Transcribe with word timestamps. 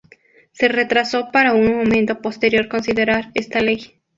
Se 0.51 0.67
retrasó 0.67 1.29
para 1.31 1.53
un 1.53 1.77
momento 1.77 2.23
posterior 2.23 2.67
considerar 2.69 3.29
esta 3.35 3.59
ley. 3.61 4.01